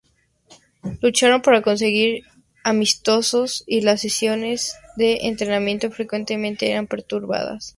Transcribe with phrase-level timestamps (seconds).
[1.03, 2.23] Lucharon para conseguir
[2.63, 7.69] amistosos y las sesiones de entrenamiento frecuentemente eran perturbadas.